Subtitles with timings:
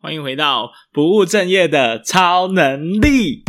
[0.00, 3.47] 欢迎回到不务正业的超能力。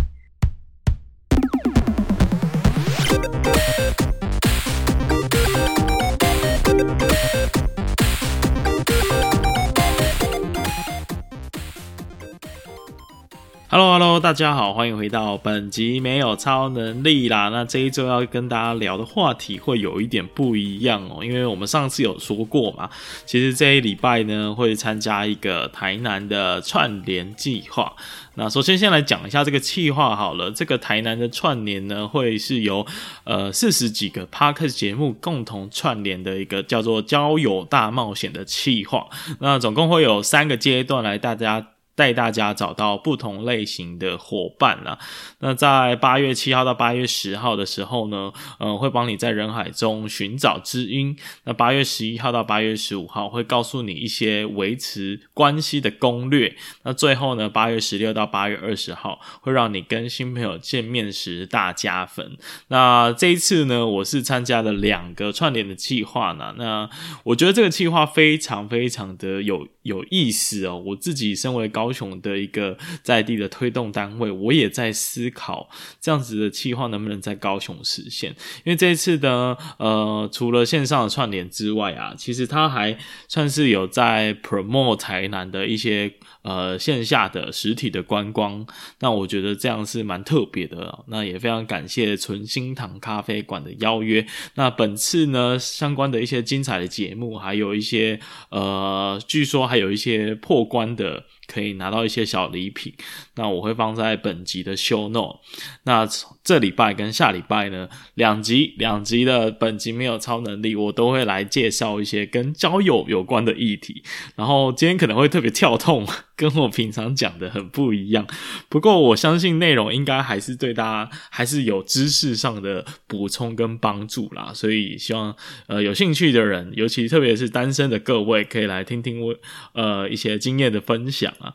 [13.71, 17.49] Hello，Hello，大家好，欢迎回到本集没有超能力啦。
[17.49, 22.89] 那这一周要跟大家聊的话题会有一点不一样哦，因为我们上次有说过嘛，
[23.27, 27.93] 其实这一礼拜呢会参加一个台南的串联计划。
[28.33, 32.83] 那首先先来讲一下这个计划好了，这个台南的串联呢会是由
[33.23, 39.05] 呃四十几个 Podcast 节目共同串联的一个叫做交友大冒险的计划。
[39.41, 41.67] 那总共会有三个阶段来大家。
[41.99, 44.97] 带大家找到不同类型的伙伴啦。
[45.39, 51.17] 那在八月七号到八月十号的时候呢，嗯，会帮你在人海中寻找知音。
[51.43, 56.55] 那八月十一号到八月十五号会告诉你一些维持关系的攻略。
[56.83, 62.37] 那最后呢，八月十六到八月二十号会让你跟新朋友见面时大加分。
[62.69, 66.55] 那这一次呢，我是参加了两个串联的计划呢。
[66.57, 66.89] 那
[67.25, 70.81] 我觉得这个计划非常非常的有有意思哦。
[70.85, 75.67] 我自己身为高高雄的一个在地的推动单位，我也在思考
[75.99, 78.29] 这样子的计划能不能在高雄实现。
[78.63, 82.95] 因为这一次的，呃，除了线上的串联之外啊，其实它还
[83.27, 88.63] 算是有在 promote 台南的一些呃线下的实体的观光。
[88.99, 91.05] 那我觉得这样是蛮特别的。
[91.07, 94.23] 那也非常感谢存心堂咖啡馆的邀约。
[94.53, 98.19] 那本次呢，相关的一些精彩的节目，还有一些
[98.51, 101.25] 呃，据说还有一些破关的。
[101.51, 102.93] 可以拿到一些小礼品，
[103.35, 105.39] 那我会放在本集的 show note。
[105.83, 106.07] 那
[106.49, 114.01] 这礼拜跟下礼拜呢，两集两集的本集没有超能力，我都会来介绍一些跟交友有关的议题。
[114.35, 118.25] 然后今天可能会特别跳痛，跟我平常讲的很不一样。
[118.67, 124.51] 不过我相信内容应该还是对大家还是有知识上的补充跟帮助啦。
[124.51, 125.35] 所以希望
[125.67, 129.35] 呃有兴趣的人，尤其特别是单身的各位，可以来听听我
[129.73, 131.31] 呃一些经验的分享。
[131.37, 131.53] 啊，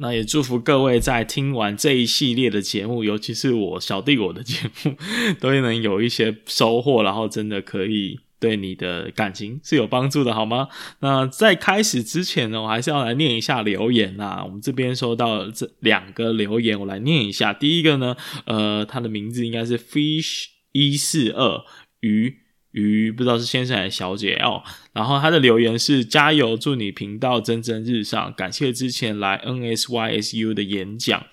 [0.00, 4.96] 那也祝福各位在听完这一系列的节目，尤其是我小弟我的节目，
[5.40, 10.68] 都能有一些收获，然后真的可以对你的感情是有帮助的，好吗？
[11.00, 14.42] 那在开始之前呢，我还是要来念一下留言呐。
[14.44, 17.52] 我们这边收到这两个留言，我来念一下。
[17.52, 18.16] 第一个呢，
[18.46, 21.64] 呃，他的名字应该是 Fish 一四二
[22.00, 22.36] 鱼。
[22.72, 24.62] 于不知道是先生还是小姐哦，
[24.92, 31.24] 然后他的留言是加油，祝你频道蒸蒸日上，感谢之前来 NSYSU 的演讲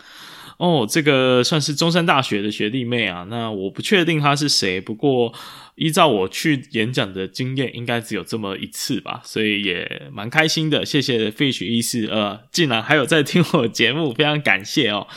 [0.57, 5.34] 哦，这个算是中山大学的学弟妹啊，那我不确定他是谁，不过
[5.75, 15.07] 依照我去演讲的经验，应该只有这么一次吧，所以也蛮开心的，谢谢 Fish 一四呃，竟然还有在听我节目，非常感谢哦。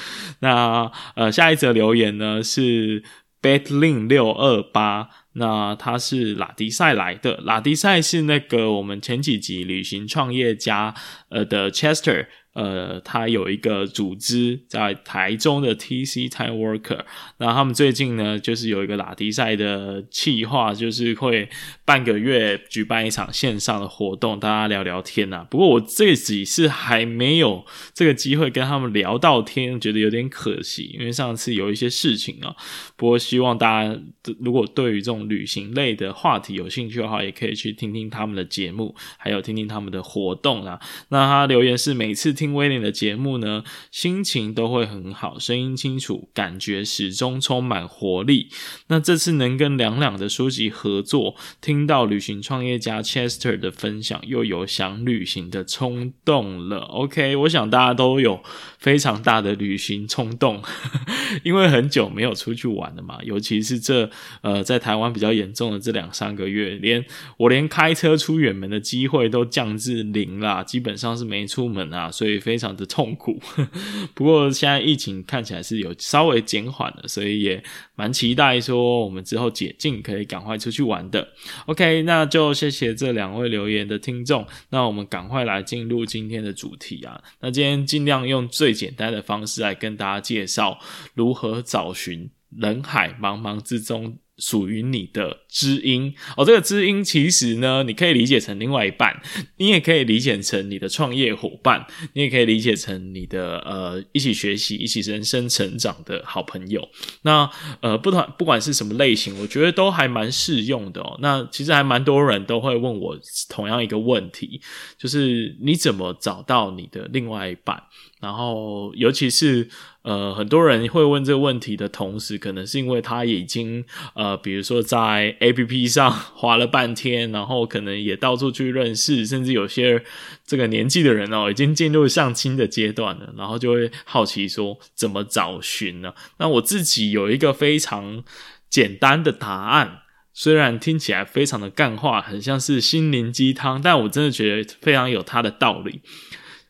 [0.40, 3.04] 那呃，下一则留言呢是
[3.40, 5.08] Betlin 六二八。
[5.34, 10.94] 那他是拉迪塞来的，拉迪塞是那个我们前几集旅行创业家
[11.28, 12.26] 呃的 Chester。
[12.58, 17.04] 呃，他有一个组织在台中的 TC Time Worker，
[17.36, 21.48] 那他们最近呢，就是有一个拉迪赛的企划，就是会
[21.84, 25.46] 半个月举办一场线上的活动，大家聊聊天呐。
[25.48, 27.64] 不过我这几次还没有
[27.94, 32.56] 这个机会跟他们聊到天，觉得有点可惜，因为上次有一些事情啊。
[32.96, 34.00] 不过希望大家
[34.40, 40.80] 如果对于这种旅行类的话题有兴趣的话，也可以去听听他们的节目，还有听听他们的活动啊。
[41.10, 42.47] 那他留言是每次听。
[42.54, 48.48] 威廉的节目呢，心情都会很好，声音清楚，感觉始终充满活力。
[48.86, 56.78] 那这次能跟两两的书籍合作，听到旅行创业家 Chester 的分享，又有想旅行的冲动了。
[56.78, 58.40] OK，我想大家都有
[58.78, 60.62] 非常大的旅行冲动，
[61.42, 64.08] 因为很久没有出去玩了嘛，尤其是这
[64.42, 67.04] 呃在台湾比较严重的这两三个月，连
[67.36, 72.27] 我连开车出远门的机会都降至零啦，基本上是没出门啊，所以。
[72.28, 73.40] 所以非常的痛苦，
[74.12, 77.62] 不过现在疫情看起来是有稍微减缓了，所以也
[77.94, 81.26] 蛮期待说我们之后解禁可以赶快出去玩的。
[81.64, 87.18] OK，那就谢谢这两位留言的听众，那我们赶快来进入今天的主题啊。
[87.40, 90.78] 那今天尽量用最简单的方式来跟大家介绍
[91.14, 94.18] 如何找寻人海茫茫之中。
[94.38, 99.20] 属于你的知音哦，这个知音其实呢，你可以理解成另外一半，
[99.56, 106.88] 你也可以理解成你的创业伙伴，你也可以理解成你的呃一起学习、一起人生成长的好朋友。
[107.22, 107.50] 那
[107.80, 111.18] 呃，不管不管是什么类型，我觉得都还蛮适用的哦。
[111.20, 113.18] 那其实还蛮多人都会问我
[113.48, 114.60] 同样一个问题，
[114.96, 117.82] 就是你怎么找到你的另外一半？
[118.20, 119.68] 然后，尤其是
[120.02, 130.04] 呃，很多人会问这个问题的同时，可能是因为他已经呃，比如说在 APP 上 滑了半天，然后可能也到处去认识，甚至有些
[130.46, 136.12] 这个年纪的人哦，已经进入相亲的阶段了，然后就会好奇说怎么找寻呢？
[136.38, 138.22] 那我自己有一个非常
[138.68, 140.00] 简单的答案，
[140.32, 146.02] 虽然听起来非常的干话，很像是心灵鸡汤，但我真的觉得非常有它的道理。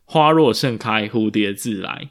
[0.04, 2.10] 花若盛开，蝴蝶自来。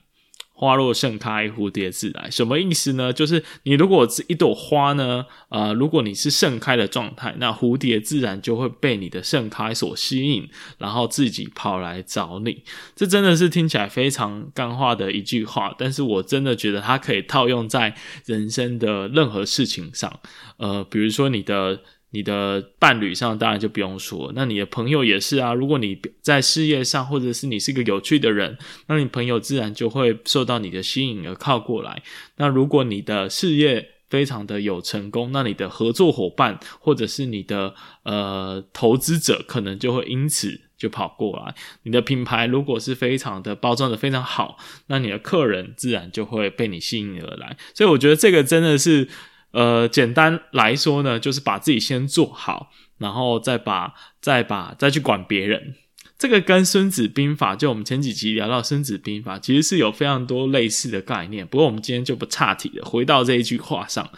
[0.60, 2.32] 花若盛开，蝴蝶自来。
[2.32, 3.14] 什么意思呢？
[3.14, 10.50] 就是你如果是一朵花呢，呃，如果你是盛开的状态，那蝴蝶自然就会被你的盛开所吸引，
[10.80, 12.64] 然后自己跑来找你。
[12.96, 17.94] 这真的是听起来非常干话的一句话，但是我真的觉得它可以套用在
[18.26, 20.20] 人生的任何事情上。
[20.58, 21.84] 呃，比如说你的。
[22.18, 25.54] 你的伴侣上当然就不用说，那你的朋友也是啊。
[25.54, 32.02] 如果你在事业上，或者是你是一个有趣的人，那你朋友自然就会受到你的吸引而靠过来。
[32.38, 41.54] 那如果你的事业非常的有成功，那你的合作伙伴或者是你的呃投资者可能就会因此就跑过来。
[41.84, 47.56] 你的品牌如果是非常的包装的非常好，那你的客人自然就会被你吸引而来。
[47.76, 49.08] 所以我觉得这个真的是。
[49.52, 55.76] 呃，简单来说呢，就是把自己先做好，然后再把再把再去管别人。
[56.20, 61.46] 这个跟《孙子兵法》就我们前几集聊到《孙子兵法》，其实是有非常多类似的概念。
[61.46, 64.10] 不过我们今天就不岔题了，回到这一句话上。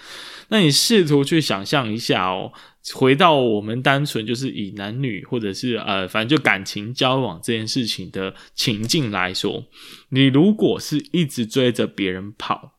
[0.48, 2.54] 那你试图去想象一下哦，
[2.94, 9.66] 回到我们单纯就是以男女或者是呃，反正就感情交往这件事情的情境来说，
[10.10, 12.79] 你如果是一直追着别人跑。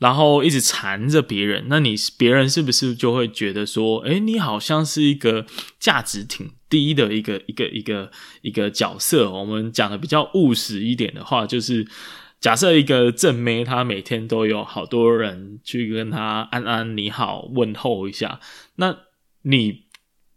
[0.00, 5.44] 然后一直缠着别人，那你别人是不是就会觉得说，诶，你好像是一个
[5.78, 8.10] 价值挺低的一个一个一个
[8.40, 9.30] 一个角色。
[9.30, 11.86] 我们讲的比较务实一点的话，就是
[12.40, 18.40] 假设一个正妹，她每天都有好多人去跟她安安你好问候一下，
[18.76, 18.96] 那
[19.42, 19.82] 你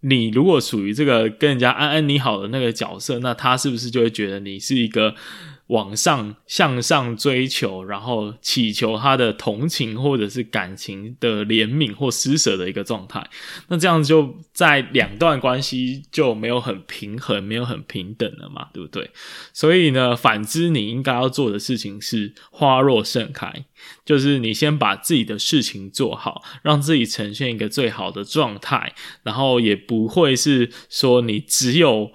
[0.01, 5.15] 你如果属于这个跟人家安安你好的那个角色，那她是不是就会觉得你是一个？
[5.74, 13.28] 往上向上追求，然后祈求他的同情或者是感情的怜悯或施舍的一个状态，
[13.70, 19.10] 那这样就在两段关系就没有很平衡，没有很平等了嘛，对不对？
[19.52, 23.66] 所以呢，反之你应该要做的事情是花若盛开，
[24.06, 28.94] 就是你先把自己的事情做好，让自己呈现一个最好的状态，
[29.24, 32.12] 然后也不会是说你只有。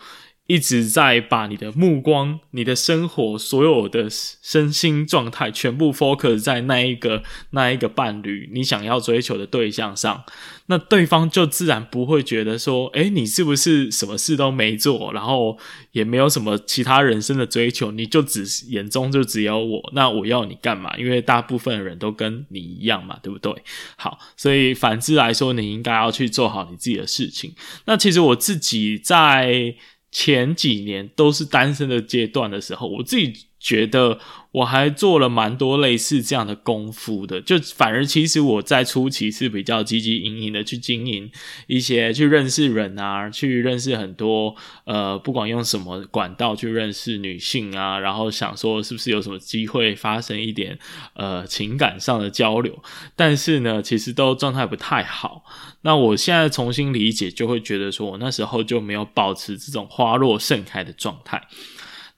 [0.48, 10.24] 一直在把你的目光、你的生活、所有的身心状态全部 focus 在那一个、那一个伴侣你想要追求的对象上，
[10.66, 15.58] 那对方就自然不会觉得说，诶，你是不是什么事都没做，然后
[15.92, 20.96] 也没有什么其他人生的追求，你就只眼中就只有我，那我要你干嘛？
[20.96, 23.52] 因为大部分的人都跟你一样嘛，对不对？
[23.96, 27.54] 好，所以反之来说，你应该要去做好你自己的事情。
[27.84, 29.74] 那其实我自己在。
[30.10, 34.18] 前几年都是单身的阶段的时候，我自己觉得
[34.52, 41.30] 我还做了蛮多类似这样的功夫的，就反而其实我在初期是比较积极营营的去经营
[41.66, 50.78] 一些，去认识人啊，去认识很多呃，不管用什么管道去认识女性啊，然后想说是不是有什么机会发生一点
[51.14, 52.82] 呃情感上的交流，
[53.16, 55.44] 但是呢，其实都状态不太好。
[55.82, 61.42] 那我现在重新理解，就会觉得说我那时候就没有保持这种花落盛开的状态。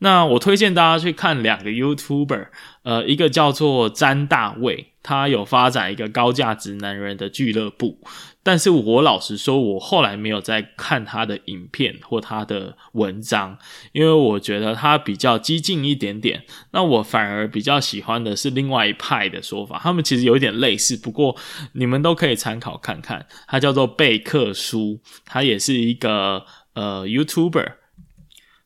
[0.03, 2.49] 那我推荐大家去看两个 YouTuber，
[2.83, 7.99] 呃，一个叫做詹大卫，他有发展一个高价值男人的俱乐部。
[8.43, 13.59] 但是我老实说，我后来没有再看他的影片或他的文章，
[13.93, 16.45] 因为我觉得他比较激进一点点。
[16.71, 21.37] 那我反而比较喜欢的是另外一派的说法，他们其实有一点类似，不过
[21.73, 23.27] 你们都可以参考看看。
[23.47, 27.80] 他叫做贝克书，他也是一个呃 YouTuber。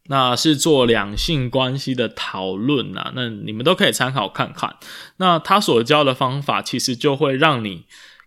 [0.08, 4.76] 那是做两性关系的讨论呐，那你们都可以参考看看。
[5.16, 7.84] 那他所教的方法，其实就会让你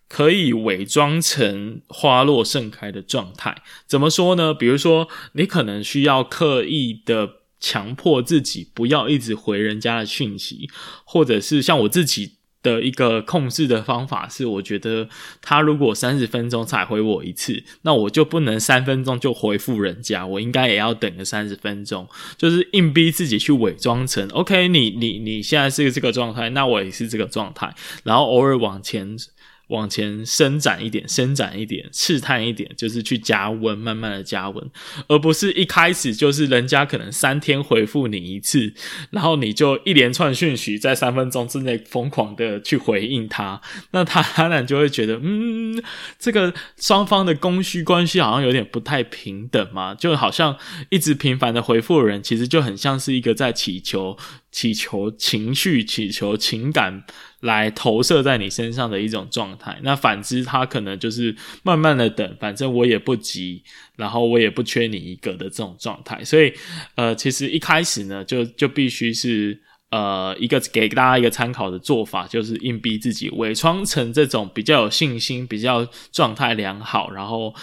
[0.07, 3.61] 可以伪装成花落盛开的状态。
[3.85, 4.53] 怎么说呢？
[4.53, 7.29] 比如说，你可能需要刻意的
[7.59, 10.69] 强迫自己不要一直回人家的讯息，
[11.05, 12.36] 或者是像我自己。
[12.67, 15.07] 的一个控制的方法是，我觉得
[15.41, 22.07] 他如果三十分钟才回我一次，那我就不能三分钟就回复人家，我应该也要等个三十分钟，
[22.37, 29.15] 就是硬逼自己去伪装成 OK，你你你现在是这个状态，那我也是这个状态，然后偶尔往前。
[29.67, 34.71] 往前伸展一点，伸展一点，试探一点，就是去加温，慢慢的加温，
[35.07, 38.73] 而不是一开始就是人家可能三天回复你一次，
[39.11, 45.83] 然后你就一连串讯息在三分钟之内疯狂的去回应他，那他当然就会觉得，嗯，
[46.17, 50.57] 这个双方的供需关系好像有点不太平等嘛，就好像
[50.89, 54.17] 一直频繁的回复人，其实就很像是一个在祈求。
[54.57, 57.03] 祈求情绪、祈求情感
[57.41, 59.77] 来投射在你身上的一种状态。
[59.83, 63.61] 那反之，他可能就是慢慢的等，反正我也不急，
[63.97, 66.23] 然后我也不缺你一个的这种状态。
[66.23, 66.51] 所以，
[66.95, 69.61] 呃，其实一开始呢，就就必须是
[69.91, 77.53] 呃一个给大家一个参考的做法，就是硬逼自己伪装成这种比较有信心、比较状态良好，然后。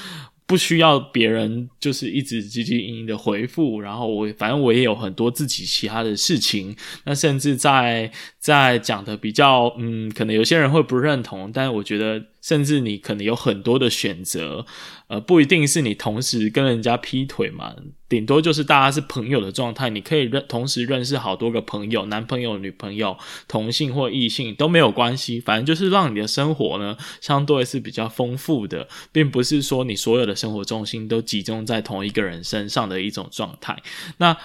[0.46, 12.22] 不需要别人就是一直积极营营的回复，然后我反正我也有很多自己其他的事情，那甚至在在讲的比较嗯，可能有些人会不认同，但是我觉得。
[12.44, 14.66] 甚至你可能有很多的选择，
[15.06, 17.74] 呃，不一定是你同时跟人家劈腿嘛，
[18.06, 23.16] 顶多就是大家是朋友的状态，你可以认同时认识好多个朋友，男朋友、女朋友、
[23.48, 33.82] 同性或异性都没有关系，反正就是让你的生活呢相对是比较丰富的，并不是说你所有的生活重心都集中在同一个人身上的一种状态。
[34.18, 34.36] 那。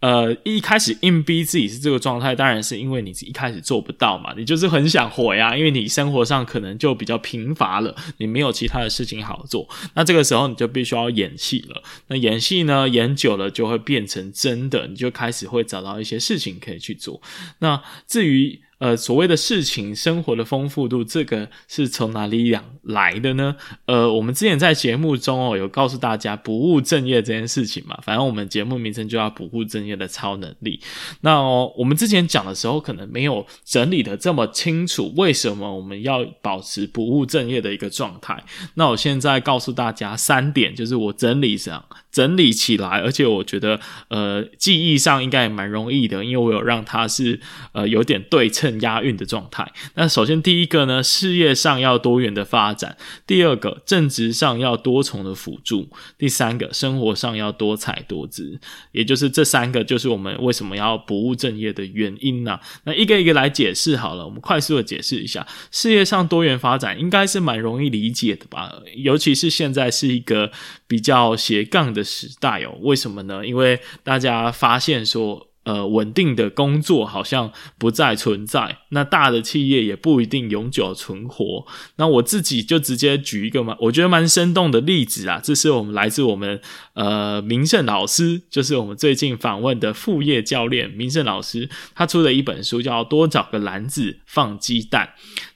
[0.00, 11.82] 呃，一开始硬逼自己是这个状态，当然是因为你一开始做不到嘛，你就是很想活呀，因为你生活上可能就比较贫乏了，你没有其他的事情好做，那这个时候你就必须要演戏了。
[12.08, 17.20] 那演戏呢，演久了就会变成真的，你就开始会找到一些事情可以去做。
[17.58, 18.60] 那至于。
[18.80, 23.54] 呃，所谓的事情，生活的丰富度，这个是从哪里养来的呢？
[23.84, 30.80] 呃，我们之前在节目中哦，有告诉大家不务正业这件事情嘛，反正我们节目名称就叫不务正业的超能力。
[31.20, 38.42] 那哦，我们之前讲的时候，可能没有整理的这么清楚，为什么我们要保持不务正业的一个状态？
[38.76, 47.38] 那我现在告诉大家三点，就是我整理上整理起来，而且我觉得呃，记忆上应该也蛮容易的，因为我有让它是
[47.72, 48.69] 呃有点对称。
[48.80, 49.72] 押韵的状态。
[49.94, 52.92] 那首先第一个呢，事业上要多元的发展；
[53.26, 58.60] 第二个，正职上要多重的辅助；第三个，生活上要多彩多姿。
[58.92, 64.24] 也就是这三个，就是我们为什么要不务正业的原因呢、那一个一个来解释好了。
[64.24, 68.72] 我们快速的解释一下，事业上多元发展应该是蛮容易理解的吧？
[68.96, 70.52] 尤其是现在是一个
[70.86, 72.78] 比较斜杠的时代哦。
[72.82, 73.46] 为什么呢？
[73.46, 75.49] 因为大家发现说。
[75.64, 81.66] 呃，稳定的工作好像不再存在，那大的企业也不一定永久存活。
[81.96, 86.60] 那我自己就直接举一个嘛，我觉得蛮生动的例子啊，这是我们来自我们
[86.94, 95.10] 呃明胜老师，就是我们最近访问的副业教练明胜老师，他出了一本书叫《多找个篮子放鸡蛋》。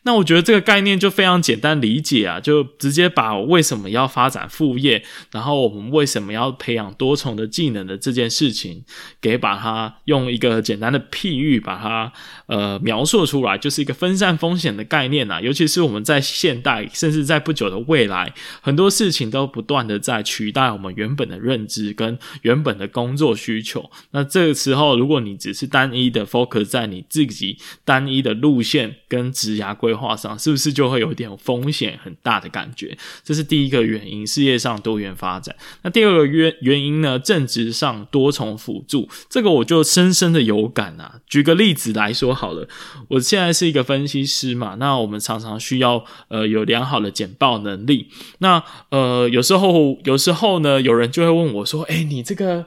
[0.07, 8.85] 那我觉得这个概念就非常简单理解啊，就直接把我为什么要发展副业，然后我们为什么要培养多重的技能的这件事情，
[9.23, 12.13] 给把它用一个简单的譬喻把它
[12.47, 15.41] 呃描述出来，就是一个分散风险的概念啊。
[15.41, 23.91] 尤其是我们在现代，甚至在不久的未来，很多事情都不断的在取代我们原本的认知跟原本的工作需求。
[24.11, 32.97] 那这个时候，如果你只是单一的 focus 在你自己单一的路线跟职涯规划上是不是就会有点风险很大的感觉？
[33.23, 35.55] 这是第一个原因，事业上多元发展。
[35.83, 37.19] 那第二个原原因呢？
[37.25, 41.21] 正职上多重辅助，这个我就深深的有感啊。
[41.27, 42.69] 举个例子来说好了，
[43.11, 48.09] 我现在是一个分析师嘛，那我们常常需要呃有良好的简报能力。
[48.39, 52.67] 那呃有时候有时候呢，有人就会问我说：“哎，你这个。”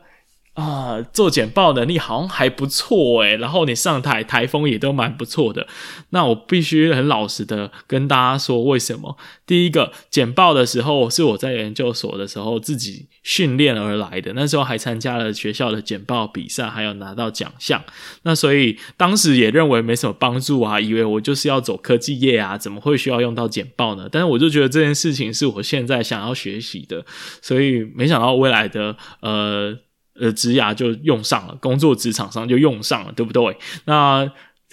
[0.57, 5.67] 啊，做简报能力好像还不错诶，然后你上台台风也都蛮不错的。
[6.09, 9.15] 那我必须很老实的跟大家说，为什么？
[9.45, 17.83] 第一个，简报的时候是我在研究所的时候自己训练而来的，那时候还参加了学校的简报比赛，还有拿到奖项。
[18.23, 24.09] 那所以当时也认为没什么帮助啊，以为我就是要走科技业啊，怎么会需要用到简报呢？
[24.11, 27.05] 但是我就觉得这件事情是我现在想要学习的，
[27.43, 29.77] 所以没想到未来的呃。
[30.19, 33.57] 呃，职涯就用上了，工作职场上就用上了，对不对？
[33.85, 34.29] 那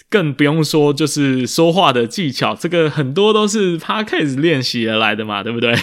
[0.09, 5.75] 更不用说，就是说话的技巧，这个很多都是 Podcast 练习而来的嘛，对不对？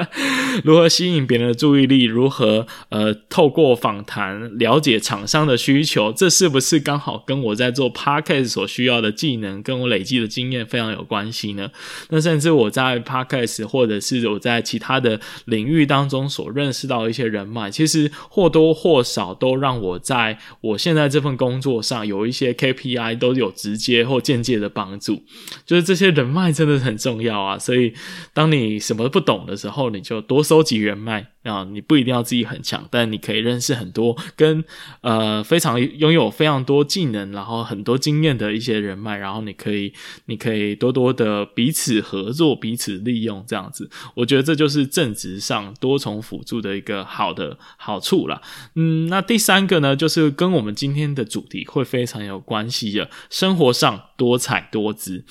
[0.62, 2.04] 如何吸引别人的注意力？
[2.04, 6.12] 如何呃，透过访谈了解厂商的需求？
[6.12, 11.70] 这是不是刚好跟我在做 Podcast 所需要的技能，跟我累积的经验非常有关系呢？
[12.10, 23.50] 那甚至我在 Podcast 或者是我在其他的领域当中所认识到一些人脉，其实或多或少都让我在我现在这份工作上有一些 KPI 都有。
[23.62, 25.22] 直接或间接的帮助，
[25.64, 27.56] 就是这些人脉真的很重要啊！
[27.56, 27.94] 所以，
[28.34, 31.62] 当你什么都不懂的时候，你就多收集人脉啊！
[31.70, 34.64] 你不一定要自己很强，但你可以认识很多跟
[35.02, 39.92] 呃非常拥有非常多技能，然后很多经验的一些人脉，然后你可以
[40.26, 48.42] 你可以多多的彼此合作、彼此利用，这样子，我觉得这就是正直上多重辅助的一个好的好处啦。
[48.74, 53.62] 嗯，那第三个呢，就是跟我们今天的主题会非常有关系的生生。
[53.62, 55.24] 活上多彩多姿，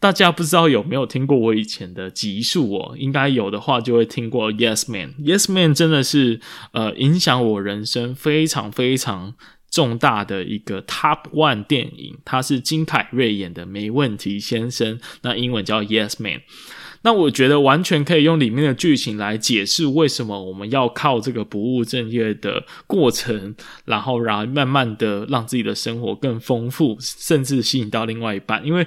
[0.00, 2.94] 大家不知道有没有听过我以前的集数哦？
[2.98, 5.14] 应该有的话就会听过 Yes Man。
[5.24, 6.40] Yes Man 真的是
[6.72, 9.34] 呃影响我人生非常非常
[9.70, 16.42] 重大的一个 Top One 电影，它是金凯瑞演的《没问题先生》，那英文叫 Yes Man。
[17.06, 28.66] 那我觉得完全可以用里面的剧情来解释为什么我们要靠这个不务正业的过程，然后然后慢慢的让自己的生活更丰富，甚至吸引到另外一半。
[28.66, 28.84] 因为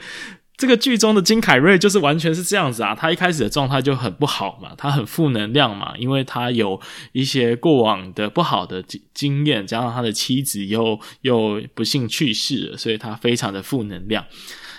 [0.57, 6.77] 这个剧中的金凯瑞就是完全是这样子啊，他一开始的状态就很不好嘛，他很负能量嘛，因为他有
[7.13, 8.83] 一些过往的不好的
[9.13, 14.25] 经验，加上他的妻子又又不幸去世了，所以他非常的负能量。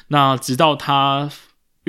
[0.09, 1.30] 那直到他。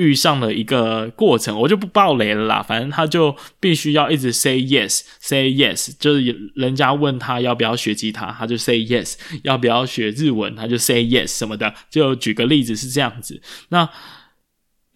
[0.02, 2.62] 遇上了一个过程，我就不爆雷了啦。
[2.62, 11.72] 反正他就必须要一直 say yes，say yes，就是人家问他要不要学吉他，他就 say yes；要不要学日文，他就 say yes 什么的。
[11.90, 13.40] 就举个例子是这样子。
[13.68, 13.88] 那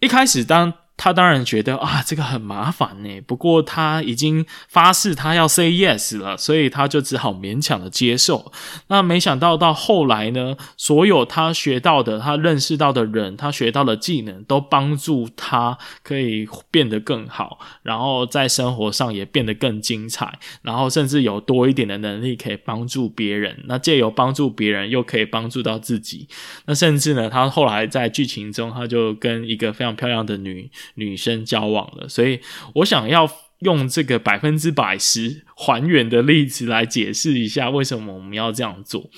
[0.01, 0.73] 一开始当。
[0.97, 3.21] 他当然觉得啊，这个很麻烦呢。
[3.21, 8.51] 不过他已经发誓他要 say yes 了，所以他就只好勉强的接受。
[8.87, 23.63] 那没想到到后来呢，所有他学到的、他认识到的人、他学到的技能，都帮助他可以变得更好，然后在生活上也变得更精彩，然后甚至有多一点的能力可以帮助别人。
[23.65, 26.27] 那借由帮助别人，又可以帮助到自己。
[26.65, 30.69] 那甚至呢，他后来在剧情中，他就跟一个非常漂亮的女。
[30.95, 32.39] 女生交往了，所以
[32.75, 33.29] 我想要
[33.59, 39.09] 用这个百分之百十还原的例子来解释一下为什么我们要这样做。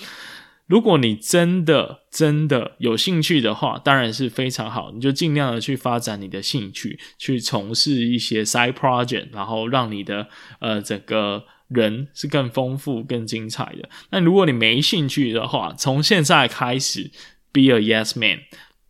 [0.67, 10.27] 如果你真的真的有兴趣的话，当然是非常好，你就尽量的去发展你的兴趣，去从事一些 side project，然后让你的
[10.60, 13.89] 呃整个人是更丰富、更精彩的。
[14.12, 17.10] 那如果你没兴趣的话，从现在开始
[17.51, 18.41] ，be a yes man。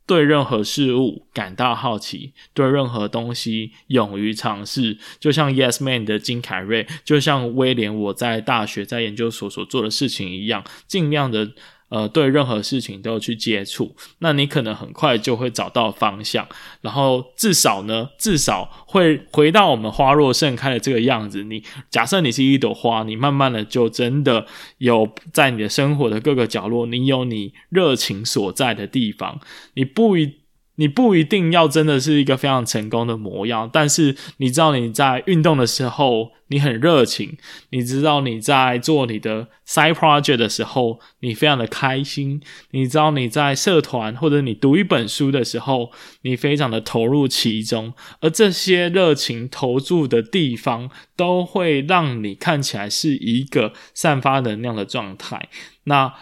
[0.10, 11.52] 对任何事物感到好奇，对任何东西勇于尝试，就像 Yes Man 的金凯瑞，就像威廉我在大学在研究所所做的事情一样，尽量的。
[11.90, 16.48] 呃，对任何事情都要去接触，那你可能很快就会找到方向，
[16.82, 21.44] 然后至少呢，至少会回到我们花若盛开的这个样子。
[21.44, 24.46] 你假设你是一朵花，你慢慢的就真的
[24.78, 29.40] 有在你的生活的各个角落，你有你热情所在的地方，
[29.74, 30.39] 你不一。
[30.80, 37.38] 你不一定要真的是一个非常成功的模样，但是你知道你在运动的时候你很热情，
[37.72, 55.50] 你知道你在做你的 side project 的时候你非常的开心，你知道你在社团或者你读一本书的时候你非常的投入其中，而这些热情投注的地方都会让你看起来是一个散发能量的状态。
[55.84, 56.14] 那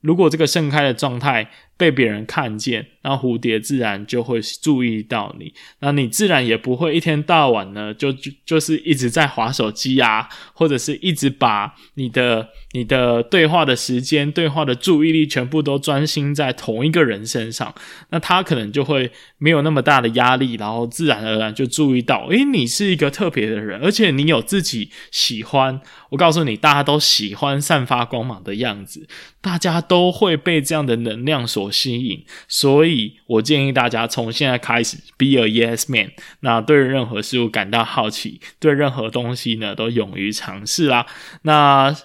[0.00, 1.48] 如果这个盛开的状态
[1.82, 17.74] 被别人看见，那蝴蝶自然就会注意到你，那你自然也不会一天到晚呢，就就就是一直在划手机啊，或者是一直把你的你的对话的时间、对话的注意力全部都专心在同一个人身上，
[18.10, 25.80] 那他可能就会没有那么大的压力，然后自然而然就注意到，诶，你是一个特别的人，而且你有自己喜欢。
[26.10, 29.08] 我告诉你，大家都喜欢散发光芒的样子，
[29.40, 36.12] 大家都会被这样的能量所吸引，所以我建议大家从现在开始 be a yes man。
[36.40, 41.06] 那对任何事物感到好奇，对任何东西呢都勇于尝试啦。
[41.42, 41.96] 那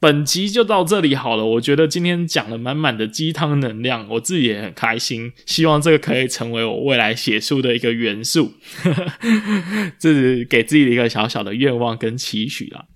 [0.00, 1.44] 本集就到这里好了。
[1.44, 5.30] 我觉得今天讲了满满的鸡汤能量，我自己也很开心。
[5.44, 8.54] 希望这个可以成为我未来写书的一个元素，
[10.00, 12.86] 这是给自己的一个小小的愿望跟期许啦。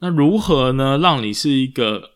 [0.00, 2.10] 那如何呢，让你是一个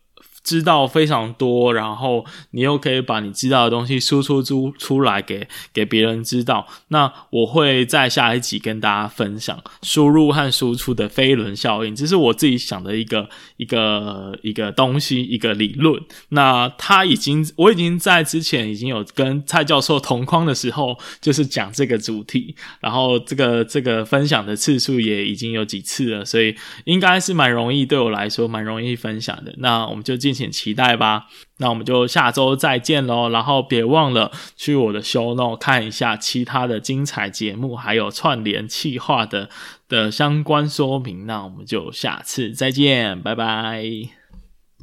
[0.49, 6.67] 知道非常多，然后你又可以把你知道的东西输出出出来给给别人知道。
[6.89, 16.03] 那我会在下一集跟大家分享输入和输出的飞轮效应，这是我自己想的一个一个一个东西，一个理论。
[16.31, 26.57] 那他已经，我已经在之前已经有跟蔡教授同框的时候，就是讲这个主题，然后这个这个分享的次数也已经有几次了，所以
[26.87, 29.55] 应该是蛮容易，对我来说蛮容易分享的。
[29.59, 31.27] 那我们就进请期待吧。
[31.59, 33.29] 那我们就下周再见喽。
[33.31, 39.51] 然后别忘了去我的 show not 看一下其他的精彩节目，还有串联企划的
[39.89, 41.27] 的相关说明。
[41.27, 44.18] 那我们就下次再见，拜拜。